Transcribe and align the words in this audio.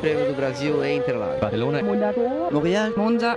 Prêmio 0.00 0.26
do 0.26 0.34
Brasil 0.34 0.82
em 0.84 0.98
Interlagos. 0.98 1.40
Barcelona. 1.40 1.82
Monaco. 1.82 2.20
L'Oréal. 2.50 2.92
Monza. 2.96 3.36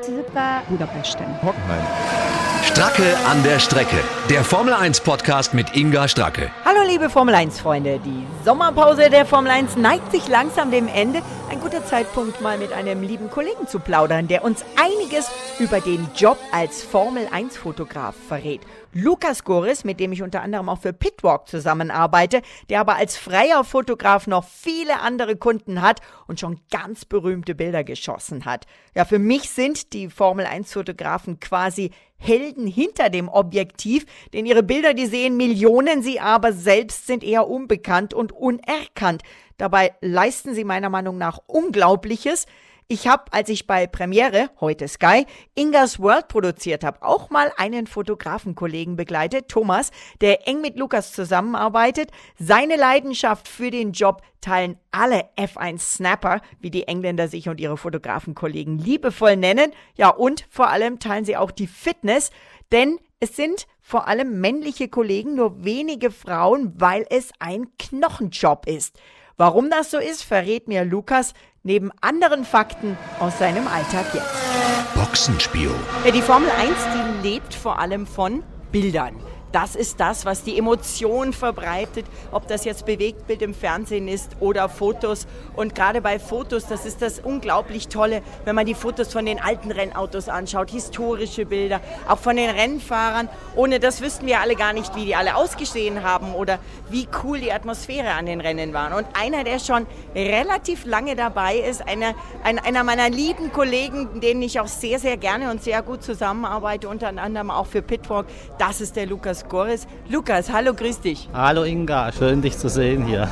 Budapest. 0.70 1.18
Hockenheim. 1.44 2.53
Stracke 2.64 3.18
an 3.28 3.44
der 3.44 3.60
Strecke. 3.60 3.98
Der 4.30 4.44
Formel 4.44 4.74
1 4.74 5.02
Podcast 5.02 5.54
mit 5.54 5.76
Inga 5.76 6.08
Stracke. 6.08 6.50
Hallo 6.64 6.80
liebe 6.88 7.10
Formel 7.10 7.36
1 7.36 7.60
Freunde, 7.60 8.00
die 8.00 8.26
Sommerpause 8.46 9.10
der 9.10 9.26
Formel 9.26 9.52
1 9.52 9.76
neigt 9.76 10.12
sich 10.12 10.28
langsam 10.30 10.72
dem 10.72 10.88
Ende. 10.88 11.22
Ein 11.52 11.60
guter 11.60 11.86
Zeitpunkt 11.86 12.42
mal 12.42 12.58
mit 12.58 12.72
einem 12.72 13.04
lieben 13.04 13.30
Kollegen 13.30 13.68
zu 13.68 13.80
plaudern, 13.80 14.28
der 14.28 14.44
uns 14.44 14.64
einiges 14.82 15.30
über 15.60 15.82
den 15.82 16.08
Job 16.16 16.38
als 16.52 16.82
Formel 16.84 17.28
1 17.32 17.58
Fotograf 17.58 18.16
verrät. 18.28 18.62
Lukas 18.94 19.44
Goris, 19.44 19.84
mit 19.84 20.00
dem 20.00 20.12
ich 20.12 20.24
unter 20.24 20.42
anderem 20.42 20.70
auch 20.70 20.80
für 20.80 20.94
Pitwalk 20.94 21.48
zusammenarbeite, 21.48 22.42
der 22.70 22.80
aber 22.80 22.96
als 22.96 23.18
freier 23.18 23.64
Fotograf 23.64 24.26
noch 24.26 24.46
viele 24.46 25.02
andere 25.02 25.36
Kunden 25.36 25.82
hat 25.82 26.00
und 26.28 26.40
schon 26.40 26.60
ganz 26.72 27.04
berühmte 27.06 27.56
Bilder 27.56 27.84
geschossen 27.84 28.46
hat. 28.46 28.66
Ja, 28.96 29.06
für 29.06 29.20
mich 29.20 29.50
sind 29.50 29.94
die 29.94 30.10
Formel 30.10 30.46
1 30.46 30.72
Fotografen 30.72 31.40
quasi 31.40 31.92
Helden 32.24 32.68
hinter 32.68 33.10
dem 33.10 33.28
Objektiv, 33.28 34.06
denn 34.34 34.46
ihre 34.46 34.64
Bilder, 34.64 34.94
die 34.94 35.08
sehen 35.08 35.38
Millionen, 35.38 36.02
sie 36.02 36.20
aber 36.20 36.54
selbst 36.54 37.06
sind 37.06 37.24
eher 37.24 37.48
unbekannt 37.48 38.14
und 38.14 38.32
unerkannt. 38.32 39.24
Dabei 39.58 39.94
leisten 40.02 40.56
sie 40.56 40.64
meiner 40.64 40.90
Meinung 40.90 41.18
nach 41.18 41.40
Unglaubliches. 41.46 42.46
Ich 42.88 43.08
habe, 43.08 43.32
als 43.32 43.50
ich 43.50 43.66
bei 43.66 43.88
Premiere, 43.88 44.50
heute 44.60 44.88
Sky, 44.88 45.26
Ingas 45.56 46.00
World 46.00 46.28
produziert 46.28 46.84
habe, 46.84 47.02
auch 47.02 47.30
mal 47.30 47.52
einen 47.58 47.88
Fotografenkollegen 47.88 48.98
begleitet, 48.98 49.48
Thomas, 49.48 49.92
der 50.20 50.48
eng 50.48 50.60
mit 50.60 50.78
Lukas 50.78 51.14
zusammenarbeitet. 51.14 52.12
Seine 52.38 52.76
Leidenschaft 52.76 53.48
für 53.48 53.72
den 53.72 53.94
Job 53.94 54.22
teilen 54.42 54.78
alle 54.92 55.30
F1 55.38 55.80
Snapper, 55.80 56.42
wie 56.60 56.72
die 56.72 56.88
Engländer 56.88 57.30
sich 57.30 57.48
und 57.48 57.62
ihre 57.62 57.78
Fotografenkollegen 57.78 58.78
liebevoll 58.78 59.38
nennen. 59.38 59.72
Ja, 59.96 60.10
und 60.10 60.46
vor 60.50 60.70
allem 60.70 61.00
teilen 61.00 61.24
sie 61.26 61.38
auch 61.38 61.52
die 61.52 61.68
Fitness, 61.68 62.32
denn 62.74 63.00
es 63.22 63.38
sind 63.38 63.68
vor 63.80 64.08
allem 64.08 64.42
männliche 64.42 64.90
Kollegen, 64.90 65.36
nur 65.36 65.64
wenige 65.64 66.12
Frauen, 66.12 66.74
weil 66.76 67.06
es 67.10 67.32
ein 67.40 67.68
Knochenjob 67.80 68.68
ist. 68.68 69.00
Warum 69.38 69.70
das 69.70 69.90
so 69.90 69.98
ist, 69.98 70.24
verrät 70.24 70.68
mir 70.68 70.86
Lukas 70.86 71.34
neben 71.64 71.92
anderen 72.02 72.44
Fakten 72.44 72.98
aus 73.20 73.40
seinem 73.40 73.68
Alltag 73.68 74.06
jetzt. 74.14 74.96
Boxenspiel. 74.96 75.72
Ja, 76.06 76.12
die 76.12 76.22
Formel 76.22 76.50
1, 76.52 76.76
die 77.24 77.28
lebt 77.28 77.54
vor 77.54 77.80
allem 77.80 78.06
von 78.06 78.44
Bildern. 78.72 79.16
Das 79.54 79.76
ist 79.76 80.00
das, 80.00 80.26
was 80.26 80.44
die 80.44 80.58
Emotion 80.58 81.32
verbreitet, 81.32 82.08
ob 82.32 82.48
das 82.48 82.66
jetzt 82.66 82.88
Bewegtbild 82.88 83.44
im 83.44 83.54
Fernsehen 83.54 84.08
ist 84.08 84.32
oder 84.40 84.68
Fotos. 84.68 85.28
Und 85.56 85.76
gerade 85.76 86.02
bei 86.02 86.18
Fotos, 86.18 86.66
das 86.66 86.88
ist 86.88 87.04
das 87.04 87.20
unglaublich 87.20 87.88
Tolle, 87.88 88.24
wenn 88.46 88.56
man 88.56 88.66
die 88.66 88.74
Fotos 88.74 89.14
von 89.14 89.28
den 89.28 89.40
alten 89.40 89.72
Rennautos 89.72 90.28
anschaut, 90.28 90.72
historische 90.72 91.46
Bilder, 91.46 91.82
auch 92.08 92.18
von 92.18 92.36
den 92.36 92.50
Rennfahrern. 92.50 93.30
Ohne 93.56 93.80
das 93.80 94.02
wüssten 94.02 94.26
wir 94.26 94.40
alle 94.40 94.56
gar 94.56 94.74
nicht, 94.74 94.96
wie 94.96 95.06
die 95.06 95.16
alle 95.16 95.36
ausgesehen 95.36 96.02
haben 96.02 96.34
oder 96.34 96.58
wie 96.90 97.08
cool 97.24 97.40
die 97.40 97.54
Atmosphäre 97.54 98.10
an 98.14 98.26
den 98.26 98.42
Rennen 98.42 98.74
war. 98.74 98.98
Und 98.98 99.06
einer, 99.14 99.44
der 99.44 99.60
schon 99.60 99.86
relativ 100.16 100.84
lange 100.84 101.16
dabei 101.16 101.58
ist, 101.58 101.88
einer, 101.88 102.16
einer, 102.44 102.66
einer 102.66 102.84
meiner 102.84 103.08
lieben 103.08 103.54
Kollegen, 103.54 104.20
denen 104.20 104.42
ich 104.42 104.60
auch 104.60 104.68
sehr, 104.68 104.98
sehr 104.98 105.18
gerne 105.18 105.52
und 105.52 105.62
sehr 105.62 105.84
gut 105.84 106.02
zusammenarbeite, 106.02 106.90
unter 106.90 107.10
anderem 107.10 107.52
auch 107.52 107.68
für 107.68 107.84
Pitwalk, 107.84 108.26
das 108.58 108.82
ist 108.82 108.96
der 108.96 109.06
Lukas 109.06 109.43
Goris. 109.50 109.88
Lukas, 110.10 110.52
hallo, 110.52 110.74
grüß 110.74 111.02
dich. 111.02 111.30
Hallo 111.34 111.64
Inga, 111.64 112.12
schön 112.12 112.42
dich 112.42 112.58
zu 112.58 112.70
sehen 112.70 113.06
hier. 113.06 113.28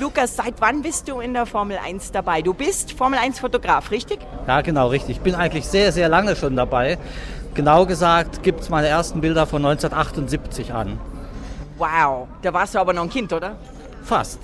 Lukas, 0.00 0.36
seit 0.36 0.60
wann 0.60 0.82
bist 0.82 1.08
du 1.08 1.20
in 1.20 1.34
der 1.34 1.46
Formel 1.46 1.78
1 1.78 2.12
dabei? 2.12 2.42
Du 2.42 2.54
bist 2.54 2.92
Formel 2.92 3.18
1 3.18 3.40
Fotograf, 3.40 3.90
richtig? 3.90 4.20
Ja, 4.46 4.60
genau, 4.60 4.88
richtig. 4.88 5.16
Ich 5.16 5.22
bin 5.22 5.34
eigentlich 5.34 5.66
sehr, 5.66 5.92
sehr 5.92 6.08
lange 6.08 6.36
schon 6.36 6.56
dabei. 6.56 6.98
Genau 7.54 7.86
gesagt 7.86 8.42
gibt 8.42 8.60
es 8.60 8.68
meine 8.68 8.88
ersten 8.88 9.20
Bilder 9.20 9.46
von 9.46 9.64
1978 9.64 10.72
an. 10.72 10.98
Wow, 11.76 12.28
da 12.42 12.52
warst 12.52 12.74
du 12.74 12.78
aber 12.78 12.92
noch 12.92 13.02
ein 13.02 13.10
Kind, 13.10 13.32
oder? 13.32 13.56
Fast. 14.08 14.38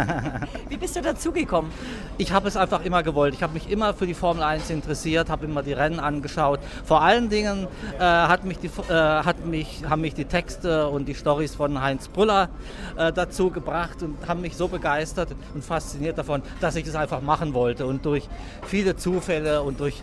Wie 0.68 0.76
bist 0.76 0.94
du 0.94 1.02
dazugekommen? 1.02 1.72
Ich 2.18 2.30
habe 2.30 2.46
es 2.46 2.56
einfach 2.56 2.84
immer 2.84 3.02
gewollt. 3.02 3.34
Ich 3.34 3.42
habe 3.42 3.52
mich 3.52 3.68
immer 3.68 3.94
für 3.94 4.06
die 4.06 4.14
Formel 4.14 4.44
1 4.44 4.70
interessiert, 4.70 5.28
habe 5.28 5.44
immer 5.46 5.64
die 5.64 5.72
Rennen 5.72 5.98
angeschaut. 5.98 6.60
Vor 6.84 7.02
allen 7.02 7.28
Dingen 7.28 7.66
äh, 7.98 8.00
hat 8.04 8.44
mich 8.44 8.58
die, 8.58 8.68
äh, 8.68 8.92
hat 8.92 9.44
mich, 9.44 9.82
haben 9.90 10.02
mich 10.02 10.14
die 10.14 10.26
Texte 10.26 10.86
und 10.86 11.06
die 11.06 11.16
Stories 11.16 11.56
von 11.56 11.82
Heinz 11.82 12.06
Brüller 12.06 12.48
äh, 12.96 13.12
dazu 13.12 13.50
gebracht 13.50 14.04
und 14.04 14.28
haben 14.28 14.40
mich 14.40 14.56
so 14.56 14.68
begeistert 14.68 15.30
und 15.52 15.64
fasziniert 15.64 16.16
davon, 16.16 16.40
dass 16.60 16.76
ich 16.76 16.86
es 16.86 16.94
einfach 16.94 17.22
machen 17.22 17.54
wollte. 17.54 17.86
Und 17.86 18.06
durch 18.06 18.28
viele 18.68 18.94
Zufälle 18.94 19.62
und 19.62 19.80
durch 19.80 20.00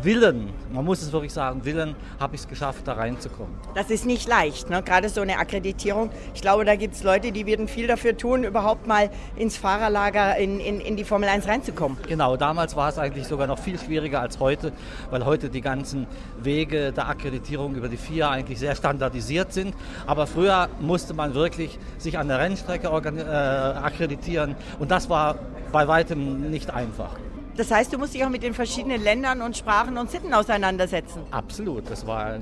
Willen, 0.00 0.50
man 0.72 0.84
muss 0.84 1.02
es 1.02 1.12
wirklich 1.12 1.32
sagen, 1.32 1.64
Willen, 1.64 1.94
habe 2.18 2.34
ich 2.34 2.42
es 2.42 2.48
geschafft, 2.48 2.88
da 2.88 2.94
reinzukommen. 2.94 3.54
Das 3.74 3.90
ist 3.90 4.04
nicht 4.04 4.28
leicht, 4.28 4.68
ne? 4.70 4.82
gerade 4.82 5.08
so 5.08 5.20
eine 5.20 5.38
Akkreditierung. 5.38 6.10
Ich 6.34 6.40
glaube, 6.40 6.64
da 6.64 6.74
gibt 6.76 6.94
es 6.94 7.02
Leute, 7.02 7.30
die 7.30 7.46
würden 7.46 7.68
viel 7.68 7.86
dafür 7.86 8.16
tun, 8.16 8.44
überhaupt 8.44 8.86
mal 8.86 9.10
ins 9.36 9.56
Fahrerlager 9.56 10.36
in, 10.36 10.58
in, 10.60 10.80
in 10.80 10.96
die 10.96 11.04
Formel 11.04 11.28
1 11.28 11.46
reinzukommen. 11.46 11.98
Genau, 12.08 12.36
damals 12.36 12.74
war 12.74 12.88
es 12.88 12.98
eigentlich 12.98 13.26
sogar 13.26 13.46
noch 13.46 13.58
viel 13.58 13.78
schwieriger 13.78 14.20
als 14.20 14.40
heute, 14.40 14.72
weil 15.10 15.24
heute 15.24 15.50
die 15.50 15.60
ganzen 15.60 16.06
Wege 16.42 16.92
der 16.92 17.08
Akkreditierung 17.08 17.74
über 17.74 17.88
die 17.88 17.96
FIA 17.96 18.30
eigentlich 18.30 18.58
sehr 18.58 18.74
standardisiert 18.74 19.52
sind. 19.52 19.74
Aber 20.06 20.26
früher 20.26 20.68
musste 20.80 21.14
man 21.14 21.34
wirklich 21.34 21.78
sich 21.98 22.18
an 22.18 22.28
der 22.28 22.38
Rennstrecke 22.38 22.88
äh, 22.88 22.88
akkreditieren 22.88 24.56
und 24.78 24.90
das 24.90 25.08
war 25.08 25.36
bei 25.70 25.86
weitem 25.88 26.50
nicht 26.50 26.70
einfach. 26.72 27.16
Das 27.56 27.70
heißt, 27.70 27.92
du 27.92 27.98
musst 27.98 28.14
dich 28.14 28.24
auch 28.24 28.30
mit 28.30 28.42
den 28.42 28.54
verschiedenen 28.54 29.02
Ländern 29.02 29.42
und 29.42 29.56
Sprachen 29.56 29.98
und 29.98 30.10
Sitten 30.10 30.32
auseinandersetzen. 30.32 31.22
Absolut, 31.30 31.90
das 31.90 32.06
war 32.06 32.36
äh, 32.36 32.40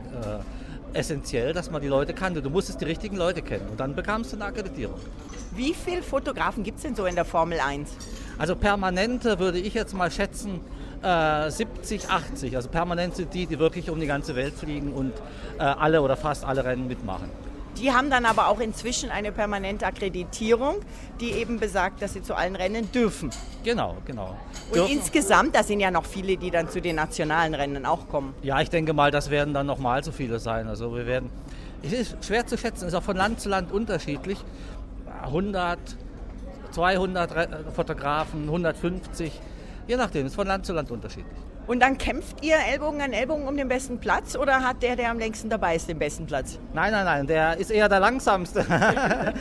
essentiell, 0.93 1.53
dass 1.53 1.71
man 1.71 1.83
die 1.83 1.89
Leute 1.89 2.15
kannte. 2.15 2.43
Du 2.43 2.51
musstest 2.51 2.81
die 2.81 2.85
richtigen 2.85 3.17
Leute 3.17 3.43
kennen 3.43 3.69
und 3.71 3.81
dann 3.81 3.95
bekamst 3.95 4.33
du 4.33 4.37
eine 4.37 4.47
Akkreditierung. 4.47 4.99
Wie 5.53 5.75
viele 5.75 6.03
Fotografen 6.03 6.63
gibt 6.63 6.77
es 6.77 6.85
denn 6.85 6.95
so 6.95 7.07
in 7.07 7.17
der 7.17 7.25
Formel 7.25 7.59
1? 7.59 7.91
Also 8.39 8.55
permanente 8.55 9.39
würde 9.39 9.59
ich 9.59 9.75
jetzt 9.75 9.95
mal 9.95 10.11
schätzen 10.11 10.61
äh, 11.03 11.51
70, 11.51 12.09
80. 12.09 12.57
Also 12.57 12.69
permanent 12.69 13.17
sind 13.17 13.35
die, 13.35 13.47
die 13.47 13.59
wirklich 13.59 13.91
um 13.91 14.01
die 14.01 14.07
ganze 14.07 14.37
Welt 14.37 14.55
fliegen 14.55 14.93
und 14.93 15.13
äh, 15.59 15.63
alle 15.63 16.03
oder 16.03 16.17
fast 16.17 16.45
alle 16.45 16.65
Rennen 16.65 16.87
mitmachen. 16.87 17.31
Die 17.79 17.93
haben 17.93 18.11
dann 18.11 18.25
aber 18.25 18.49
auch 18.49 18.61
inzwischen 18.61 19.11
eine 19.11 19.33
permanente 19.33 19.87
Akkreditierung, 19.87 20.77
die 21.21 21.33
eben 21.33 21.59
besagt, 21.59 22.03
dass 22.03 22.13
sie 22.13 22.23
zu 22.23 22.35
allen 22.35 22.57
Rennen 22.57 22.91
dürfen. 22.93 23.31
Genau, 23.65 23.97
genau. 24.05 24.37
Und 24.69 24.77
dürfen. 24.77 24.93
insgesamt, 24.93 25.55
da 25.55 25.63
sind 25.63 25.81
ja 25.81 25.91
noch 25.91 26.05
viele, 26.05 26.37
die 26.37 26.51
dann 26.51 26.69
zu 26.69 26.81
den 26.81 26.97
nationalen 26.97 27.55
Rennen 27.55 27.87
auch 27.87 28.09
kommen. 28.09 28.35
Ja, 28.43 28.61
ich 28.61 28.71
denke 28.71 28.93
mal, 28.93 29.11
das 29.11 29.31
werden 29.31 29.55
dann 29.55 29.67
noch 29.67 29.79
mal 29.79 30.03
so 30.05 30.13
viele 30.13 30.39
sein. 30.39 30.69
Also 30.69 30.95
wir 30.95 31.07
werden, 31.07 31.31
es 31.83 31.93
ist 31.93 32.25
schwer 32.25 32.47
zu 32.47 32.59
schätzen, 32.59 32.87
ist 32.89 32.95
auch 32.95 33.03
von 33.03 33.17
Land 33.17 33.41
zu 33.41 33.49
Land 33.49 33.73
unterschiedlich. 33.73 34.39
100, 35.23 35.79
200 36.73 37.75
Fotografen, 37.75 38.45
150, 38.45 39.33
je 39.91 39.97
nachdem, 39.97 40.27
ist 40.27 40.37
von 40.37 40.47
Land 40.47 40.65
zu 40.65 40.73
Land 40.73 40.91
unterschiedlich. 40.91 41.37
Und 41.67 41.81
dann 41.81 41.99
kämpft 41.99 42.45
ihr 42.45 42.57
Ellbogen 42.73 43.01
an 43.01 43.13
Ellbogen 43.13 43.47
um 43.47 43.57
den 43.57 43.69
besten 43.69 43.99
Platz 43.99 44.37
oder 44.37 44.63
hat 44.63 44.83
der, 44.83 44.97
der 44.97 45.11
am 45.11 45.19
längsten 45.19 45.51
dabei 45.51 45.77
ist, 45.77 45.89
den 45.89 45.99
besten 45.99 46.27
Platz? 46.27 46.59
Nein, 46.73 46.93
nein, 46.93 47.05
nein, 47.05 47.27
der 47.27 47.57
ist 47.59 47.71
eher 47.71 47.89
der 47.89 48.01
langsamste. 48.01 48.65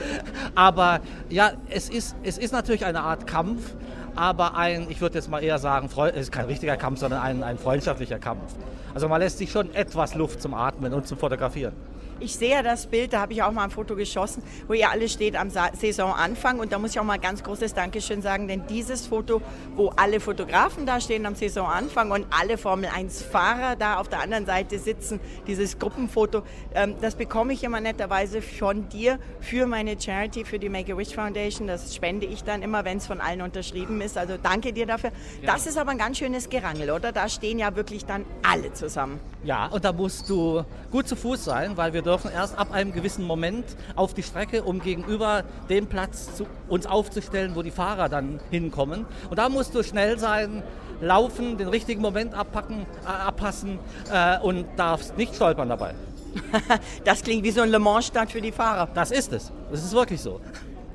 aber 0.56 1.02
ja, 1.30 1.52
es 1.70 1.90
ist, 1.90 2.16
es 2.24 2.38
ist 2.38 2.52
natürlich 2.52 2.86
eine 2.86 3.02
Art 3.02 3.28
Kampf, 3.28 3.76
aber 4.16 4.56
ein, 4.58 4.88
ich 4.90 5.02
würde 5.02 5.16
jetzt 5.16 5.30
mal 5.30 5.44
eher 5.44 5.60
sagen, 5.60 5.90
es 6.14 6.22
ist 6.22 6.32
kein 6.32 6.46
richtiger 6.46 6.78
Kampf, 6.78 7.00
sondern 7.00 7.22
ein, 7.22 7.44
ein 7.44 7.58
freundschaftlicher 7.58 8.20
Kampf. 8.20 8.56
Also 8.94 9.08
man 9.08 9.22
lässt 9.22 9.38
sich 9.38 9.52
schon 9.52 9.74
etwas 9.76 10.16
Luft 10.16 10.42
zum 10.42 10.56
Atmen 10.56 10.94
und 10.94 11.08
zum 11.08 11.18
Fotografieren. 11.18 11.74
Ich 12.22 12.36
sehe 12.36 12.62
das 12.64 12.88
Bild, 12.88 13.14
da 13.14 13.22
habe 13.22 13.32
ich 13.32 13.44
auch 13.44 13.52
mal 13.52 13.64
ein 13.64 13.70
Foto 13.72 13.96
geschossen, 13.96 14.44
wo 14.68 14.74
ihr 14.74 14.90
alle 14.90 15.08
steht 15.08 15.38
am 15.38 15.50
Saisonanfang. 15.50 16.60
Und 16.60 16.74
da 16.74 16.80
muss 16.80 16.92
ich 16.92 17.00
auch 17.00 17.06
mal 17.06 17.18
ganz 17.18 17.44
großes 17.44 17.74
Dankeschön 17.74 18.22
sagen, 18.22 18.48
denn 18.48 18.68
dieses 18.68 19.08
Foto, 19.08 19.42
wo 19.76 19.90
alle 19.96 20.20
Fotografen 20.20 20.86
da 20.86 21.00
stehen 21.00 21.26
am 21.26 21.36
Saisonanfang 21.36 22.12
und 22.12 22.28
alle 22.30 22.58
Formel 22.58 22.90
1-Fahrer 22.90 23.78
da 23.78 23.98
auf 23.98 24.10
der 24.10 24.20
anderen 24.20 24.46
Seite 24.46 24.80
sitzen, 24.80 25.22
dieses 25.48 25.80
Gruppenfoto, 25.80 26.44
ähm, 26.76 26.96
das 27.00 27.16
bekomme 27.16 27.54
ich 27.54 27.64
immer 27.64 27.80
netterweise 27.80 28.42
von 28.42 28.90
dir 28.90 29.18
für 29.40 29.66
meine 29.66 30.00
Charity, 30.00 30.44
für 30.44 30.60
die 30.60 30.70
Make-A-Wish 30.70 31.16
Foundation. 31.16 31.68
Das 31.68 31.96
spende 31.96 32.26
ich 32.26 32.44
dann 32.44 32.64
immer, 32.64 32.84
wenn 32.84 32.98
es 32.98 33.08
von 33.08 33.22
allen 33.22 33.42
unterschrieben 33.42 34.02
ist. 34.02 34.18
Also 34.18 34.36
danke 34.42 34.74
dir 34.74 34.86
dafür. 34.86 35.12
Ja. 35.42 35.54
Das 35.54 35.68
ist 35.68 35.78
aber 35.78 35.92
ein 35.92 35.98
ganz 35.98 36.18
schönes 36.18 36.50
Gerangel, 36.50 36.92
oder? 36.92 37.14
Da 37.14 37.30
stehen 37.30 37.60
ja 37.60 37.76
wirklich 37.76 38.06
dann 38.06 38.26
alle 38.44 38.74
zusammen. 38.74 39.20
Ja, 39.44 39.68
und 39.68 39.86
da 39.86 39.94
musst 39.94 40.30
du 40.30 40.66
gut 40.92 41.08
zu 41.08 41.16
Fuß 41.16 41.46
sein, 41.46 41.78
weil 41.78 41.94
wir 41.94 42.02
dürfen 42.02 42.30
erst 42.30 42.58
ab 42.58 42.74
einem 42.74 42.92
gewissen 42.92 43.24
Moment 43.26 43.66
auf 43.96 44.14
die 44.14 44.24
Strecke, 44.24 44.64
um 44.64 44.82
gegenüber 44.82 45.44
dem 45.70 45.88
Platz 45.88 46.36
zu, 46.36 46.46
uns 46.68 46.86
aufzustellen, 46.86 47.56
wo 47.56 47.62
die 47.62 47.72
Fahrer 47.72 48.10
dann 48.10 48.42
hinkommen. 48.52 49.06
Und 49.30 49.40
da 49.40 49.48
musst 49.48 49.74
du 49.76 49.84
schnell 49.84 50.20
sein, 50.20 50.62
laufen, 51.00 51.58
den 51.58 51.70
richtigen 51.70 52.02
Moment 52.02 52.34
abpacken, 52.34 52.86
äh, 53.06 53.08
abpassen 53.08 53.80
äh, 54.12 54.40
und 54.40 54.66
darfst 54.76 55.18
nicht 55.18 55.34
stolpern 55.36 55.70
dabei. 55.70 55.96
das 57.06 57.22
klingt 57.24 57.44
wie 57.44 57.52
so 57.52 57.62
ein 57.62 57.70
Le 57.70 57.80
Mans-Start 57.80 58.32
für 58.32 58.42
die 58.42 58.52
Fahrer. 58.52 58.90
Das 58.94 59.12
ist 59.12 59.32
es. 59.32 59.54
Das 59.72 59.84
ist 59.84 59.94
wirklich 59.94 60.22
so. 60.22 60.42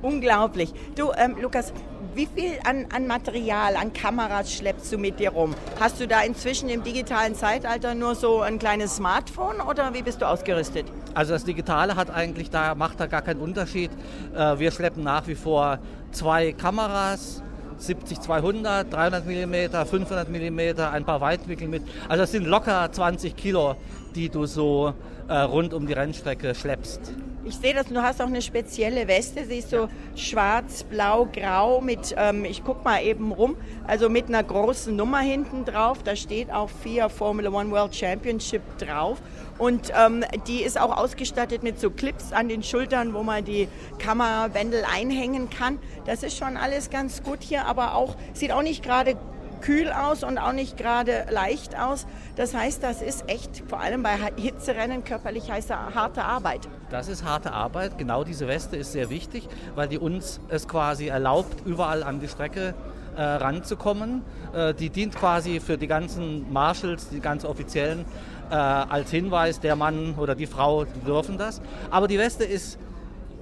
Unglaublich. 0.01 0.73
Du, 0.95 1.11
ähm, 1.17 1.35
Lukas, 1.41 1.73
wie 2.13 2.27
viel 2.27 2.59
an, 2.63 2.85
an 2.93 3.07
Material, 3.07 3.75
an 3.75 3.91
Kameras 3.91 4.53
schleppst 4.53 4.91
du 4.93 4.97
mit 4.97 5.19
dir 5.19 5.31
rum? 5.31 5.53
Hast 5.79 5.99
du 5.99 6.07
da 6.07 6.21
inzwischen 6.21 6.69
im 6.69 6.83
digitalen 6.83 7.35
Zeitalter 7.35 7.93
nur 7.95 8.15
so 8.15 8.41
ein 8.41 8.59
kleines 8.59 8.95
Smartphone 8.95 9.59
oder 9.59 9.93
wie 9.93 10.01
bist 10.01 10.21
du 10.21 10.27
ausgerüstet? 10.27 10.85
Also 11.13 11.33
das 11.33 11.43
Digitale 11.43 11.95
hat 11.95 12.09
eigentlich 12.09 12.49
da, 12.49 12.75
macht 12.75 12.99
da 12.99 13.07
gar 13.07 13.21
keinen 13.21 13.41
Unterschied. 13.41 13.91
Äh, 14.33 14.59
wir 14.59 14.71
schleppen 14.71 15.03
nach 15.03 15.27
wie 15.27 15.35
vor 15.35 15.79
zwei 16.11 16.53
Kameras, 16.53 17.43
70-200, 17.79 18.85
300 18.85 19.25
mm, 19.25 19.85
500 19.85 20.29
mm, 20.29 20.79
ein 20.79 21.05
paar 21.05 21.21
Weitwinkel 21.21 21.67
mit. 21.67 21.83
Also 22.07 22.23
das 22.23 22.31
sind 22.31 22.45
locker 22.45 22.91
20 22.91 23.35
Kilo, 23.35 23.75
die 24.15 24.29
du 24.29 24.45
so 24.45 24.93
äh, 25.27 25.33
rund 25.33 25.73
um 25.73 25.87
die 25.87 25.93
Rennstrecke 25.93 26.55
schleppst. 26.55 27.13
Ich 27.47 27.57
sehe 27.57 27.75
das, 27.75 27.85
du 27.85 28.01
hast 28.01 28.21
auch 28.23 28.27
eine 28.27 28.41
spezielle 28.41 29.07
Weste, 29.07 29.45
sie 29.45 29.59
ist 29.59 29.69
so 29.69 29.87
schwarz, 30.15 30.83
blau, 30.83 31.27
grau 31.31 31.79
mit, 31.79 32.15
ähm, 32.17 32.43
ich 32.43 32.63
guck 32.63 32.83
mal 32.83 33.03
eben 33.03 33.31
rum, 33.31 33.55
also 33.85 34.09
mit 34.09 34.29
einer 34.29 34.41
großen 34.41 34.95
Nummer 34.95 35.19
hinten 35.19 35.63
drauf. 35.63 35.99
Da 36.03 36.15
steht 36.15 36.51
auch 36.51 36.69
FIA 36.69 37.07
Formula 37.07 37.51
One 37.51 37.69
World 37.69 37.93
Championship 37.95 38.63
drauf. 38.79 39.19
Und 39.57 39.91
ähm, 39.95 40.23
die 40.47 40.61
ist 40.63 40.79
auch 40.79 40.95
ausgestattet 40.95 41.63
mit 41.63 41.79
so 41.79 41.89
Clips 41.89 42.33
an 42.33 42.49
den 42.49 42.61
Schultern, 42.61 43.13
wo 43.13 43.23
man 43.23 43.45
die 43.45 43.69
Kamerawändel 43.99 44.83
einhängen 44.83 45.49
kann. 45.49 45.79
Das 46.05 46.23
ist 46.23 46.37
schon 46.37 46.57
alles 46.57 46.89
ganz 46.89 47.23
gut 47.23 47.41
hier, 47.41 47.65
aber 47.65 47.95
auch, 47.95 48.15
sieht 48.33 48.51
auch 48.51 48.63
nicht 48.63 48.83
gerade 48.83 49.15
kühl 49.61 49.91
aus 49.91 50.23
und 50.23 50.37
auch 50.37 50.51
nicht 50.51 50.77
gerade 50.77 51.25
leicht 51.29 51.77
aus. 51.77 52.05
Das 52.35 52.53
heißt, 52.53 52.83
das 52.83 53.01
ist 53.01 53.27
echt 53.27 53.63
vor 53.67 53.79
allem 53.79 54.03
bei 54.03 54.17
Hitzerennen 54.37 55.03
körperlich 55.03 55.49
heiße 55.49 55.73
harte 55.95 56.23
Arbeit. 56.23 56.67
Das 56.91 57.07
ist 57.07 57.23
harte 57.23 57.51
Arbeit. 57.51 57.97
Genau 57.97 58.23
diese 58.23 58.47
Weste 58.47 58.75
ist 58.75 58.91
sehr 58.91 59.09
wichtig, 59.09 59.47
weil 59.73 59.87
die 59.87 59.97
uns 59.97 60.39
es 60.49 60.67
quasi 60.67 61.07
erlaubt, 61.07 61.65
überall 61.65 62.03
an 62.03 62.19
die 62.19 62.27
Strecke 62.27 62.75
äh, 63.15 63.21
ranzukommen. 63.21 64.21
Äh, 64.53 64.73
die 64.73 64.89
dient 64.89 65.15
quasi 65.15 65.59
für 65.59 65.77
die 65.77 65.87
ganzen 65.87 66.51
Marshals, 66.51 67.09
die 67.09 67.19
ganz 67.19 67.45
offiziellen, 67.45 68.05
äh, 68.49 68.55
als 68.55 69.11
Hinweis, 69.11 69.59
der 69.59 69.75
Mann 69.75 70.15
oder 70.17 70.35
die 70.35 70.47
Frau 70.47 70.85
dürfen 71.05 71.37
das. 71.37 71.61
Aber 71.89 72.07
die 72.07 72.19
Weste 72.19 72.43
ist 72.43 72.77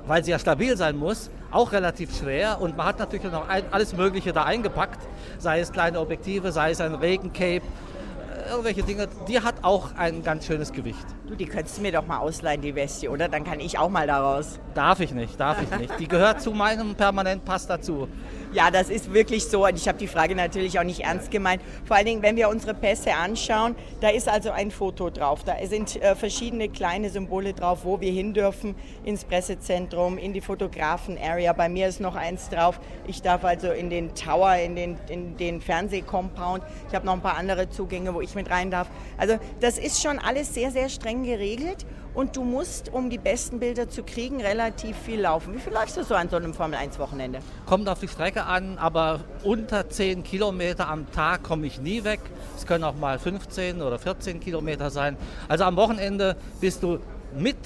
weil 0.06 0.24
sie 0.24 0.32
ja 0.32 0.40
stabil 0.40 0.76
sein 0.78 0.98
muss, 0.98 1.30
auch 1.52 1.72
relativ 1.72 2.16
schwer. 2.18 2.60
Und 2.62 2.78
man 2.78 2.88
hat 2.88 3.00
natürlich 3.00 3.32
noch 3.32 3.48
alles 3.48 3.96
Mögliche 3.96 4.34
da 4.34 4.44
eingepackt, 4.44 5.00
sei 5.38 5.60
es 5.60 5.72
kleine 5.72 6.00
Objektive, 6.00 6.52
sei 6.52 6.72
es 6.72 6.82
ein 6.82 6.96
Regencape, 6.96 7.62
äh, 7.62 8.50
irgendwelche 8.50 8.84
Dinge. 8.84 9.08
Die 9.28 9.40
hat 9.40 9.56
auch 9.62 9.96
ein 9.96 10.24
ganz 10.24 10.46
schönes 10.46 10.74
Gewicht. 10.74 11.06
Du, 11.34 11.38
die 11.38 11.46
könntest 11.48 11.80
du 11.80 11.82
mir 11.82 11.92
doch 11.92 12.06
mal 12.06 12.20
ausleihen, 12.20 12.62
die 12.62 12.76
Weste, 12.76 13.10
oder? 13.10 13.28
Dann 13.28 13.44
kann 13.44 13.60
ich 13.60 13.80
auch 13.80 13.90
mal 13.90 14.06
daraus. 14.06 14.60
Darf 14.76 15.00
ich 15.00 15.14
nicht, 15.14 15.40
darf 15.40 15.58
ich 15.64 15.80
nicht. 15.80 16.00
Die 16.00 16.08
gehört 16.08 16.42
zu 16.42 16.52
meinem 16.52 16.94
Permanentpass 16.94 17.66
dazu. 17.66 18.08
Ja, 18.54 18.70
das 18.70 18.92
ist 18.92 19.12
wirklich 19.12 19.46
so. 19.46 19.66
Und 19.66 19.76
ich 19.76 19.88
habe 19.88 19.98
die 19.98 20.08
Frage 20.08 20.36
natürlich 20.36 20.78
auch 20.78 20.84
nicht 20.84 21.00
ernst 21.00 21.32
gemeint. 21.32 21.64
Vor 21.86 21.96
allen 21.96 22.06
Dingen, 22.06 22.22
wenn 22.22 22.36
wir 22.36 22.50
unsere 22.50 22.76
Pässe 22.76 23.16
anschauen, 23.16 23.76
da 24.00 24.10
ist 24.10 24.30
also 24.30 24.52
ein 24.52 24.70
Foto 24.70 25.10
drauf. 25.10 25.44
Da 25.44 25.56
sind 25.66 26.00
äh, 26.04 26.16
verschiedene 26.16 26.70
kleine 26.70 27.10
Symbole 27.10 27.54
drauf, 27.54 27.80
wo 27.84 28.00
wir 28.00 28.12
hin 28.12 28.36
dürfen, 28.36 28.76
ins 29.04 29.26
Pressezentrum, 29.26 30.20
in 30.20 30.34
die 30.34 30.42
Fotografen-Area. 30.42 31.54
Bei 31.54 31.68
mir 31.68 31.88
ist 31.88 32.00
noch 32.00 32.16
eins 32.16 32.50
drauf. 32.50 32.80
Ich 33.08 33.24
darf 33.24 33.44
also 33.44 33.72
in 33.72 33.90
den 33.90 34.14
Tower, 34.14 34.56
in 34.58 34.76
den, 34.76 34.98
in 35.10 35.36
den 35.38 35.62
Fernsehcompound. 35.62 36.64
Ich 36.90 36.94
habe 36.94 37.08
noch 37.08 37.14
ein 37.14 37.22
paar 37.22 37.38
andere 37.38 37.72
Zugänge, 37.72 38.14
wo 38.14 38.22
ich 38.22 38.36
mit 38.36 38.52
rein 38.52 38.70
darf. 38.70 38.88
Also 39.18 39.40
das 39.62 39.80
ist 39.80 40.00
schon 40.00 40.20
alles 40.20 40.54
sehr, 40.54 40.70
sehr 40.70 40.90
streng 40.90 41.23
geregelt 41.24 41.86
und 42.14 42.36
du 42.36 42.44
musst, 42.44 42.92
um 42.94 43.10
die 43.10 43.18
besten 43.18 43.60
Bilder 43.60 43.90
zu 43.90 44.04
kriegen, 44.04 44.42
relativ 44.42 44.96
viel 44.98 45.22
laufen. 45.22 45.56
Wie 45.56 45.60
viel 45.60 45.74
läufst 45.74 45.98
du 45.98 46.04
so 46.04 46.16
an 46.16 46.30
so 46.30 46.36
einem 46.36 46.54
Formel-1-Wochenende? 46.54 47.40
Kommt 47.66 47.90
auf 47.90 48.00
die 48.00 48.08
Strecke 48.08 48.44
an, 48.44 48.78
aber 48.78 49.22
unter 49.44 49.90
10 49.90 50.24
Kilometer 50.24 50.88
am 50.90 51.12
Tag 51.12 51.44
komme 51.44 51.68
ich 51.68 51.80
nie 51.80 52.04
weg. 52.04 52.20
Es 52.56 52.66
können 52.66 52.84
auch 52.84 52.96
mal 52.96 53.18
15 53.18 53.82
oder 53.82 53.98
14 53.98 54.40
Kilometer 54.40 54.90
sein. 54.90 55.18
Also 55.48 55.64
am 55.64 55.76
Wochenende 55.76 56.36
bist 56.62 56.84
du 56.84 57.00
mit 57.38 57.58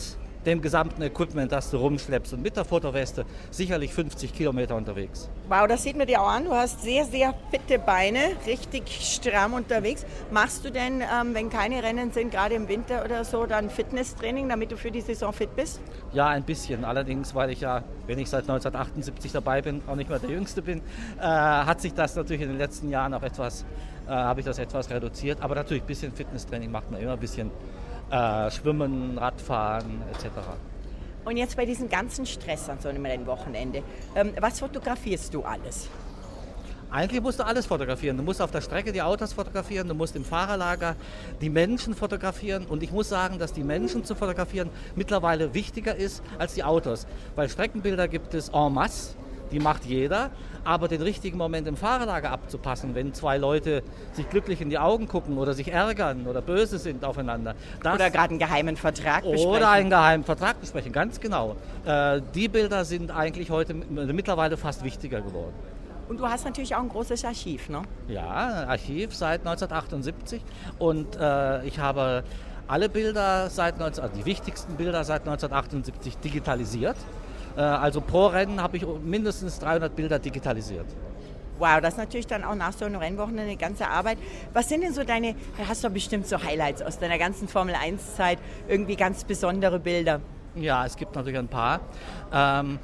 dem 0.48 0.62
gesamten 0.62 1.02
Equipment, 1.02 1.52
das 1.52 1.70
du 1.70 1.78
rumschleppst 1.78 2.34
und 2.34 2.42
mit 2.42 2.56
der 2.56 2.64
Fotoweste 2.64 3.26
sicherlich 3.52 3.94
50 3.94 4.34
Kilometer 4.34 4.76
unterwegs. 4.76 5.30
Wow, 5.50 5.68
das 5.68 5.84
sieht 5.84 5.98
man 5.98 6.08
dir 6.08 6.22
auch 6.22 6.30
an. 6.30 6.46
Du 6.46 6.52
hast 6.52 6.82
sehr, 6.82 7.04
sehr 7.04 7.34
fitte 7.52 7.78
Beine, 7.78 8.20
richtig 8.46 8.84
stramm 8.88 9.54
unterwegs. 9.54 10.06
Machst 10.32 10.64
du 10.64 10.72
denn, 10.72 11.02
ähm, 11.02 11.34
wenn 11.34 11.50
keine 11.50 11.84
Rennen 11.84 12.12
sind, 12.12 12.32
gerade 12.32 12.56
im 12.56 12.70
Winter 12.70 13.04
oder 13.04 13.26
so, 13.26 13.46
dann 13.46 13.70
Fitnesstraining, 13.70 14.48
damit 14.48 14.72
du 14.72 14.78
für 14.78 14.90
die 14.90 15.02
Saison 15.02 15.34
fit 15.34 15.54
bist? 15.56 15.82
Ja, 16.14 16.28
ein 16.28 16.44
bisschen. 16.44 16.86
Allerdings, 16.86 17.36
weil 17.36 17.50
ich 17.50 17.60
ja, 17.60 17.84
wenn 18.08 18.18
ich 18.18 18.30
seit 18.30 18.44
1978 18.44 19.34
dabei 19.34 19.62
bin, 19.62 19.82
auch 19.86 19.96
nicht 19.96 20.10
mehr 20.10 20.20
der 20.20 20.30
Jüngste 20.30 20.62
bin, 20.62 20.80
äh, 21.20 21.24
hat 21.24 21.82
sich 21.82 21.94
das 21.94 22.16
natürlich 22.16 22.42
in 22.42 22.48
den 22.48 22.58
letzten 22.58 22.90
Jahren 22.90 23.14
auch 23.14 23.24
etwas, 23.24 23.66
äh, 24.08 24.12
habe 24.12 24.40
ich 24.40 24.46
das 24.46 24.60
etwas 24.60 24.90
reduziert. 24.90 25.42
Aber 25.42 25.56
natürlich, 25.56 25.84
ein 25.84 25.88
bisschen 25.88 26.14
Fitnesstraining 26.14 26.72
macht 26.72 26.90
man 26.90 27.02
immer, 27.02 27.14
ein 27.14 27.20
bisschen 27.20 27.52
äh, 28.12 28.52
Schwimmen, 28.52 29.18
Radfahren 29.18 30.02
etc. 30.12 30.28
Und 31.26 31.36
jetzt 31.38 31.58
bei 31.58 31.66
diesem 31.66 31.90
ganzen 31.90 32.26
Stress 32.26 32.70
an 32.70 32.80
so 32.80 32.88
einem 32.88 33.06
Rennwochenende, 33.06 33.84
ähm, 34.16 34.34
was 34.40 34.60
fotografierst 34.60 35.34
du 35.34 35.44
alles? 35.44 35.90
Eigentlich 36.90 37.22
musst 37.22 37.40
du 37.40 37.46
alles 37.46 37.66
fotografieren. 37.66 38.16
Du 38.16 38.24
musst 38.24 38.42
auf 38.42 38.52
der 38.52 38.62
Strecke 38.62 38.94
die 38.94 39.02
Autos 39.02 39.34
fotografieren, 39.34 39.90
du 39.90 39.94
musst 39.94 40.16
im 40.16 40.24
Fahrerlager 40.24 40.96
die 41.42 41.50
Menschen 41.50 41.94
fotografieren. 41.94 42.66
Und 42.66 42.82
ich 42.82 42.94
muss 42.94 43.10
sagen, 43.10 43.40
dass 43.40 43.52
die 43.52 43.64
Menschen 43.64 44.06
zu 44.06 44.16
fotografieren 44.16 44.70
mittlerweile 44.96 45.54
wichtiger 45.54 45.96
ist 45.96 46.24
als 46.38 46.54
die 46.54 46.64
Autos. 46.64 47.06
Weil 47.36 47.50
Streckenbilder 47.50 48.08
gibt 48.08 48.34
es 48.34 48.48
en 48.50 48.74
masse 48.74 49.16
die 49.52 49.60
macht 49.60 49.86
jeder, 49.86 50.32
aber 50.64 50.88
den 50.88 51.02
richtigen 51.02 51.38
Moment 51.38 51.68
im 51.68 51.78
Fahrerlager 51.78 52.32
abzupassen, 52.32 52.96
wenn 52.96 53.14
zwei 53.14 53.38
Leute 53.38 53.84
sich 54.14 54.30
glücklich 54.30 54.62
in 54.62 54.70
die 54.70 54.78
Augen 54.78 55.08
gucken 55.08 55.38
oder 55.38 55.54
sich 55.54 55.72
ärgern 55.72 56.28
oder 56.28 56.42
böse 56.42 56.78
sind 56.78 57.04
aufeinander. 57.06 57.56
oder 57.82 58.10
gerade 58.10 58.32
einen 58.32 58.40
geheimen 58.40 58.76
Vertrag 58.76 59.24
besprechen. 59.24 59.50
Oder 59.50 59.70
einen 59.70 59.90
geheimen 59.90 60.24
Vertrag 60.24 60.60
besprechen, 60.60 60.92
ganz 60.92 61.20
genau. 61.20 61.56
Äh, 61.86 62.22
die 62.36 62.48
Bilder 62.48 62.86
sind 62.86 63.12
eigentlich 63.12 63.50
heute 63.50 63.74
mittlerweile 63.74 64.58
fast 64.58 64.84
wichtiger 64.84 65.22
geworden. 65.22 65.54
Und 66.10 66.20
du 66.20 66.28
hast 66.28 66.46
natürlich 66.46 66.74
auch 66.74 66.82
ein 66.82 66.90
großes 66.90 67.26
Archiv, 67.26 67.70
ne? 67.70 67.82
Ja, 68.08 68.62
ein 68.64 68.70
Archiv 68.70 69.14
seit 69.14 69.42
1978 69.42 70.42
und 70.80 71.18
äh, 71.18 71.66
ich 71.66 71.80
habe 71.80 72.24
alle 72.68 72.90
Bilder 72.90 73.50
seit 73.50 73.80
19, 73.80 74.04
also 74.04 74.16
die 74.16 74.26
wichtigsten 74.26 74.76
Bilder 74.76 75.04
seit 75.04 75.22
1978 75.22 76.18
digitalisiert. 76.18 76.98
Äh, 77.58 77.62
also 77.62 78.02
pro 78.02 78.28
Rennen 78.28 78.62
habe 78.62 78.78
ich 78.78 78.86
mindestens 79.04 79.60
300 79.60 79.96
Bilder 79.96 80.20
digitalisiert. 80.20 80.86
Wow, 81.60 81.82
das 81.82 81.94
ist 81.94 81.98
natürlich 81.98 82.28
dann 82.28 82.44
auch 82.44 82.54
nach 82.54 82.72
so 82.72 82.86
einem 82.86 82.98
Rennwochenende 82.98 83.44
eine 83.44 83.58
ganze 83.58 83.88
Arbeit. 83.88 84.20
Was 84.54 84.70
sind 84.70 84.82
denn 84.82 84.94
so 84.94 85.04
deine, 85.04 85.34
hast 85.68 85.84
du 85.84 85.90
bestimmt 85.90 86.28
so 86.28 86.42
Highlights 86.42 86.84
aus 86.84 87.00
deiner 87.00 87.18
ganzen 87.18 87.48
Formel 87.48 87.74
1-Zeit, 87.74 88.38
irgendwie 88.68 88.96
ganz 88.96 89.24
besondere 89.24 89.80
Bilder? 89.80 90.22
Ja, 90.54 90.86
es 90.86 90.96
gibt 90.96 91.16
natürlich 91.16 91.40
ein 91.40 91.48
paar. 91.48 91.80
Ähm, 92.32 92.78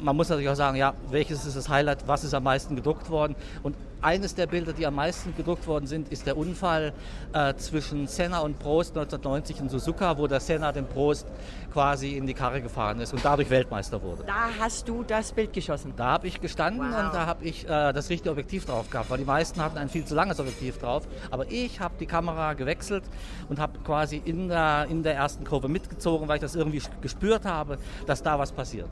man 0.00 0.16
muss 0.16 0.28
natürlich 0.28 0.48
auch 0.48 0.56
sagen, 0.56 0.76
ja, 0.76 0.94
welches 1.10 1.44
ist 1.46 1.56
das 1.56 1.68
Highlight, 1.68 2.06
was 2.06 2.24
ist 2.24 2.34
am 2.34 2.44
meisten 2.44 2.76
gedruckt 2.76 3.10
worden. 3.10 3.36
Und 3.62 3.76
eines 4.02 4.34
der 4.34 4.46
Bilder, 4.46 4.72
die 4.72 4.86
am 4.86 4.94
meisten 4.94 5.34
gedruckt 5.36 5.66
worden 5.66 5.86
sind, 5.86 6.10
ist 6.12 6.26
der 6.26 6.36
Unfall 6.36 6.92
äh, 7.32 7.54
zwischen 7.54 8.06
Senna 8.06 8.40
und 8.40 8.58
Prost 8.58 8.90
1990 8.90 9.60
in 9.60 9.68
Suzuka, 9.68 10.18
wo 10.18 10.26
der 10.26 10.40
Senna 10.40 10.70
den 10.72 10.86
Prost 10.86 11.26
quasi 11.72 12.16
in 12.16 12.26
die 12.26 12.34
Karre 12.34 12.62
gefahren 12.62 13.00
ist 13.00 13.12
und 13.12 13.24
dadurch 13.24 13.50
Weltmeister 13.50 14.00
wurde. 14.02 14.24
Da 14.24 14.50
hast 14.60 14.88
du 14.88 15.02
das 15.02 15.32
Bild 15.32 15.52
geschossen? 15.52 15.92
Da 15.96 16.04
habe 16.04 16.26
ich 16.26 16.40
gestanden 16.40 16.90
wow. 16.90 17.04
und 17.04 17.14
da 17.14 17.26
habe 17.26 17.44
ich 17.44 17.64
äh, 17.64 17.92
das 17.92 18.10
richtige 18.10 18.30
Objektiv 18.30 18.66
drauf 18.66 18.90
gehabt, 18.90 19.10
weil 19.10 19.18
die 19.18 19.24
meisten 19.24 19.60
hatten 19.60 19.78
ein 19.78 19.88
viel 19.88 20.04
zu 20.04 20.14
langes 20.14 20.38
Objektiv 20.38 20.78
drauf. 20.78 21.06
Aber 21.30 21.50
ich 21.50 21.80
habe 21.80 21.94
die 21.98 22.06
Kamera 22.06 22.52
gewechselt 22.52 23.04
und 23.48 23.58
habe 23.58 23.78
quasi 23.80 24.22
in 24.24 24.48
der, 24.48 24.86
in 24.88 25.02
der 25.02 25.14
ersten 25.14 25.44
Kurve 25.44 25.68
mitgezogen, 25.68 26.28
weil 26.28 26.36
ich 26.36 26.42
das 26.42 26.54
irgendwie 26.54 26.82
gespürt 27.00 27.44
habe, 27.44 27.78
dass 28.06 28.22
da 28.22 28.38
was 28.38 28.52
passiert. 28.52 28.88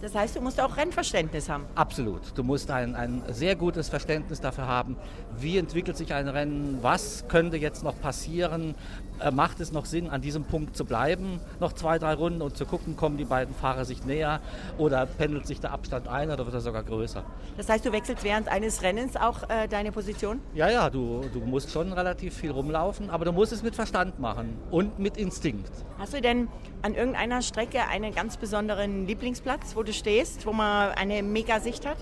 Das 0.00 0.14
heißt, 0.14 0.36
du 0.36 0.40
musst 0.40 0.60
auch 0.60 0.76
Rennverständnis 0.76 1.48
haben. 1.48 1.64
Absolut. 1.74 2.20
Du 2.36 2.44
musst 2.44 2.70
ein, 2.70 2.94
ein 2.94 3.22
sehr 3.30 3.56
gutes 3.56 3.88
Verständnis 3.88 4.40
dafür 4.40 4.66
haben, 4.66 4.96
wie 5.36 5.58
entwickelt 5.58 5.96
sich 5.96 6.14
ein 6.14 6.28
Rennen, 6.28 6.78
was 6.82 7.24
könnte 7.28 7.56
jetzt 7.56 7.82
noch 7.82 8.00
passieren, 8.00 8.74
äh, 9.20 9.30
macht 9.32 9.58
es 9.60 9.72
noch 9.72 9.86
Sinn, 9.86 10.08
an 10.08 10.20
diesem 10.20 10.44
Punkt 10.44 10.76
zu 10.76 10.84
bleiben, 10.84 11.40
noch 11.58 11.72
zwei, 11.72 11.98
drei 11.98 12.14
Runden 12.14 12.42
und 12.42 12.56
zu 12.56 12.64
gucken, 12.64 12.96
kommen 12.96 13.16
die 13.16 13.24
beiden 13.24 13.54
Fahrer 13.54 13.84
sich 13.84 14.04
näher 14.04 14.40
oder 14.76 15.06
pendelt 15.06 15.46
sich 15.46 15.60
der 15.60 15.72
Abstand 15.72 16.06
ein 16.06 16.30
oder 16.30 16.44
wird 16.44 16.54
er 16.54 16.60
sogar 16.60 16.84
größer. 16.84 17.24
Das 17.56 17.68
heißt, 17.68 17.84
du 17.84 17.92
wechselst 17.92 18.22
während 18.22 18.48
eines 18.48 18.82
Rennens 18.82 19.16
auch 19.16 19.48
äh, 19.48 19.66
deine 19.68 19.90
Position? 19.90 20.40
Ja, 20.54 20.70
ja, 20.70 20.90
du, 20.90 21.24
du 21.32 21.40
musst 21.40 21.72
schon 21.72 21.92
relativ 21.92 22.34
viel 22.34 22.52
rumlaufen, 22.52 23.10
aber 23.10 23.24
du 23.24 23.32
musst 23.32 23.52
es 23.52 23.62
mit 23.62 23.74
Verstand 23.74 24.20
machen 24.20 24.56
und 24.70 24.98
mit 24.98 25.16
Instinkt. 25.16 25.70
Hast 25.98 26.14
du 26.14 26.20
denn 26.20 26.46
an 26.82 26.94
irgendeiner 26.94 27.42
Strecke 27.42 27.80
einen 27.88 28.14
ganz 28.14 28.36
besonderen 28.36 29.06
Lieblingsplatz, 29.06 29.74
wo 29.74 29.82
du 29.88 29.92
stehst, 29.92 30.46
wo 30.46 30.52
man 30.52 30.90
eine 30.92 31.22
mega 31.22 31.58
Sicht 31.60 31.86
hat? 31.86 31.96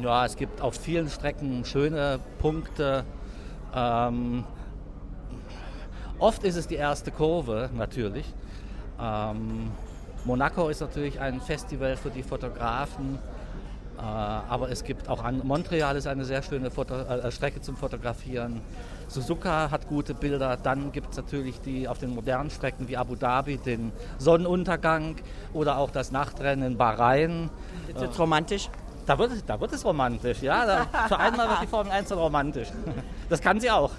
Ja, 0.00 0.24
es 0.24 0.36
gibt 0.36 0.60
auf 0.60 0.76
vielen 0.76 1.08
Strecken 1.08 1.64
schöne 1.64 2.20
Punkte. 2.38 3.04
Ähm, 3.74 4.44
oft 6.18 6.44
ist 6.44 6.56
es 6.56 6.66
die 6.68 6.76
erste 6.76 7.10
Kurve, 7.10 7.70
natürlich. 7.74 8.26
Ähm, 9.00 9.72
Monaco 10.24 10.68
ist 10.68 10.80
natürlich 10.80 11.20
ein 11.20 11.40
Festival 11.40 11.96
für 11.96 12.10
die 12.10 12.22
Fotografen. 12.22 13.18
Äh, 13.98 14.02
aber 14.02 14.70
es 14.70 14.84
gibt 14.84 15.08
auch 15.08 15.24
an 15.24 15.40
Montreal 15.44 15.96
ist 15.96 16.06
eine 16.06 16.24
sehr 16.24 16.42
schöne 16.42 16.70
Foto 16.70 16.94
äh, 16.94 17.30
Strecke 17.32 17.60
zum 17.60 17.76
Fotografieren. 17.76 18.60
Suzuka 19.08 19.70
hat 19.70 19.88
gute 19.88 20.14
Bilder. 20.14 20.56
Dann 20.56 20.92
gibt 20.92 21.10
es 21.10 21.16
natürlich 21.16 21.60
die 21.60 21.88
auf 21.88 21.98
den 21.98 22.14
modernen 22.14 22.50
Strecken 22.50 22.88
wie 22.88 22.96
Abu 22.96 23.14
Dhabi 23.14 23.58
den 23.58 23.92
Sonnenuntergang 24.18 25.16
oder 25.52 25.78
auch 25.78 25.90
das 25.90 26.10
Nachtrennen 26.10 26.72
in 26.72 26.76
Bahrain. 26.76 27.50
Jetzt 27.98 28.18
romantisch? 28.18 28.68
Da 29.06 29.18
wird, 29.18 29.30
da 29.46 29.60
wird 29.60 29.72
es 29.72 29.84
romantisch, 29.84 30.42
ja. 30.42 30.66
Da, 30.66 31.06
für 31.06 31.18
einmal 31.18 31.48
wird 31.48 31.62
die 31.62 31.66
Formel 31.68 31.92
1 31.92 32.08
dann 32.08 32.18
romantisch. 32.18 32.68
Das 33.28 33.40
kann 33.40 33.60
sie 33.60 33.70
auch. 33.70 33.92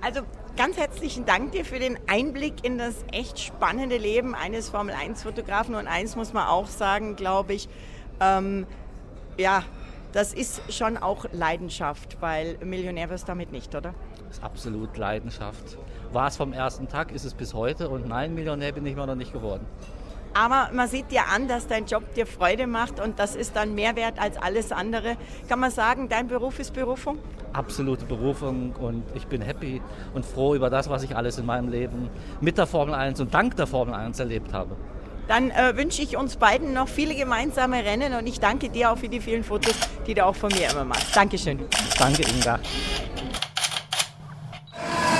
Also 0.00 0.22
ganz 0.56 0.78
herzlichen 0.78 1.26
Dank 1.26 1.52
dir 1.52 1.64
für 1.64 1.78
den 1.78 1.98
Einblick 2.08 2.64
in 2.64 2.76
das 2.76 3.04
echt 3.12 3.38
spannende 3.38 3.98
Leben 3.98 4.34
eines 4.34 4.70
Formel 4.70 4.94
1-Fotografen. 4.94 5.74
Und 5.74 5.86
eins 5.86 6.16
muss 6.16 6.32
man 6.32 6.46
auch 6.48 6.66
sagen, 6.66 7.14
glaube 7.14 7.52
ich, 7.52 7.68
ähm, 8.20 8.66
ja, 9.36 9.62
das 10.12 10.34
ist 10.34 10.72
schon 10.72 10.96
auch 10.98 11.26
Leidenschaft, 11.32 12.18
weil 12.20 12.58
Millionär 12.64 13.10
wirst 13.10 13.28
damit 13.28 13.52
nicht, 13.52 13.74
oder? 13.74 13.94
Ist 14.32 14.42
absolut 14.42 14.96
Leidenschaft. 14.96 15.76
War 16.10 16.26
es 16.26 16.38
vom 16.38 16.54
ersten 16.54 16.88
Tag, 16.88 17.12
ist 17.12 17.26
es 17.26 17.34
bis 17.34 17.52
heute 17.52 17.90
und 17.90 18.08
nein, 18.08 18.34
Millionär 18.34 18.72
bin 18.72 18.86
ich 18.86 18.96
mir 18.96 19.06
noch 19.06 19.14
nicht 19.14 19.30
geworden. 19.30 19.66
Aber 20.32 20.70
man 20.72 20.88
sieht 20.88 21.10
dir 21.10 21.28
an, 21.30 21.48
dass 21.48 21.66
dein 21.66 21.84
Job 21.84 22.14
dir 22.14 22.26
Freude 22.26 22.66
macht 22.66 22.98
und 22.98 23.18
das 23.18 23.36
ist 23.36 23.54
dann 23.54 23.74
mehr 23.74 23.94
wert 23.94 24.18
als 24.18 24.38
alles 24.38 24.72
andere. 24.72 25.18
Kann 25.50 25.60
man 25.60 25.70
sagen, 25.70 26.08
dein 26.08 26.28
Beruf 26.28 26.58
ist 26.60 26.72
Berufung? 26.72 27.18
Absolute 27.52 28.06
Berufung 28.06 28.72
und 28.80 29.04
ich 29.14 29.26
bin 29.26 29.42
happy 29.42 29.82
und 30.14 30.24
froh 30.24 30.54
über 30.54 30.70
das, 30.70 30.88
was 30.88 31.02
ich 31.02 31.14
alles 31.14 31.36
in 31.36 31.44
meinem 31.44 31.68
Leben 31.68 32.08
mit 32.40 32.56
der 32.56 32.66
Formel 32.66 32.94
1 32.94 33.20
und 33.20 33.34
dank 33.34 33.56
der 33.56 33.66
Formel 33.66 33.92
1 33.92 34.18
erlebt 34.18 34.54
habe. 34.54 34.76
Dann 35.28 35.50
äh, 35.50 35.76
wünsche 35.76 36.00
ich 36.00 36.16
uns 36.16 36.36
beiden 36.36 36.72
noch 36.72 36.88
viele 36.88 37.14
gemeinsame 37.14 37.84
Rennen 37.84 38.14
und 38.14 38.26
ich 38.26 38.40
danke 38.40 38.70
dir 38.70 38.92
auch 38.92 38.96
für 38.96 39.10
die 39.10 39.20
vielen 39.20 39.44
Fotos, 39.44 39.74
die 40.06 40.14
du 40.14 40.24
auch 40.24 40.34
von 40.34 40.50
mir 40.52 40.70
immer 40.70 40.86
machst. 40.86 41.14
Dankeschön. 41.14 41.60
Danke, 41.98 42.22
Inga. 42.22 42.58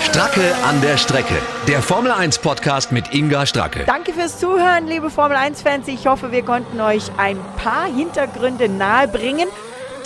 Stracke 0.02 0.54
an 0.64 0.80
der 0.82 0.99
Strecke. 0.99 1.35
Der 1.68 1.80
Formel 1.80 2.11
1 2.11 2.40
Podcast 2.40 2.92
mit 2.92 3.14
Inga 3.14 3.47
Stracke. 3.47 3.85
Danke 3.87 4.12
fürs 4.12 4.38
Zuhören, 4.38 4.87
liebe 4.87 5.09
Formel 5.09 5.37
1-Fans. 5.37 5.88
Ich 5.88 6.06
hoffe, 6.06 6.32
wir 6.32 6.42
konnten 6.42 6.80
euch 6.80 7.04
ein 7.16 7.38
paar 7.56 7.87
Hintergründe 7.87 8.68
nahebringen 8.68 9.49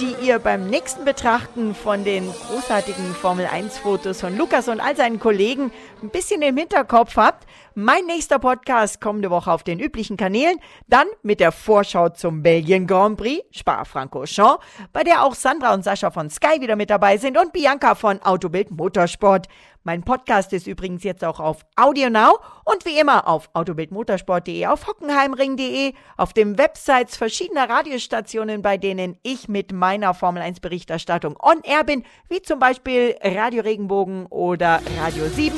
die 0.00 0.14
ihr 0.26 0.38
beim 0.38 0.68
nächsten 0.68 1.04
Betrachten 1.04 1.74
von 1.74 2.04
den 2.04 2.30
großartigen 2.30 3.14
Formel 3.14 3.46
1 3.46 3.78
Fotos 3.78 4.20
von 4.20 4.36
Lukas 4.36 4.68
und 4.68 4.80
all 4.80 4.94
seinen 4.94 5.18
Kollegen 5.18 5.72
ein 6.02 6.10
bisschen 6.10 6.42
im 6.42 6.56
Hinterkopf 6.56 7.16
habt. 7.16 7.46
Mein 7.74 8.04
nächster 8.04 8.38
Podcast 8.38 9.00
kommende 9.00 9.30
Woche 9.30 9.50
auf 9.50 9.62
den 9.62 9.80
üblichen 9.80 10.16
Kanälen, 10.16 10.58
dann 10.86 11.06
mit 11.22 11.40
der 11.40 11.50
Vorschau 11.50 12.10
zum 12.10 12.42
Belgien 12.42 12.86
Grand 12.86 13.16
Prix, 13.16 13.42
Spa-Francorchamps, 13.58 14.62
bei 14.92 15.02
der 15.02 15.24
auch 15.24 15.34
Sandra 15.34 15.72
und 15.72 15.82
Sascha 15.82 16.10
von 16.10 16.28
Sky 16.28 16.60
wieder 16.60 16.76
mit 16.76 16.90
dabei 16.90 17.16
sind 17.16 17.38
und 17.38 17.52
Bianca 17.52 17.94
von 17.94 18.20
Autobild 18.22 18.70
Motorsport. 18.70 19.46
Mein 19.86 20.02
Podcast 20.02 20.52
ist 20.52 20.66
übrigens 20.66 21.04
jetzt 21.04 21.22
auch 21.22 21.38
auf 21.38 21.64
Audio 21.76 22.10
Now 22.10 22.40
und 22.64 22.84
wie 22.84 22.98
immer 22.98 23.28
auf 23.28 23.50
autobildmotorsport.de, 23.52 24.66
auf 24.66 24.88
hockenheimring.de, 24.88 25.92
auf 26.16 26.32
den 26.32 26.58
Websites 26.58 27.16
verschiedener 27.16 27.70
Radiostationen, 27.70 28.62
bei 28.62 28.78
denen 28.78 29.16
ich 29.22 29.46
mit 29.46 29.70
meiner 29.70 30.12
Formel 30.12 30.42
1 30.42 30.58
Berichterstattung 30.58 31.36
on 31.40 31.60
air 31.62 31.84
bin, 31.84 32.02
wie 32.28 32.42
zum 32.42 32.58
Beispiel 32.58 33.14
Radio 33.22 33.62
Regenbogen 33.62 34.26
oder 34.26 34.80
Radio 35.00 35.28
7 35.28 35.56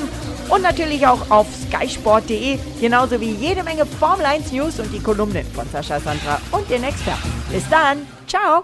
und 0.49 0.61
natürlich 0.61 1.07
auch 1.07 1.31
auf 1.31 1.47
skysport.de, 1.51 2.59
genauso 2.79 3.19
wie 3.19 3.31
jede 3.31 3.63
Menge 3.63 3.87
Formel 3.87 4.27
1 4.27 4.51
News 4.51 4.79
und 4.79 4.93
die 4.93 5.01
Kolumnen 5.01 5.47
von 5.47 5.67
Sascha 5.69 5.99
Sandra 5.99 6.39
und 6.51 6.69
den 6.69 6.83
Experten. 6.83 7.33
Bis 7.51 7.67
dann, 7.67 8.05
ciao! 8.27 8.63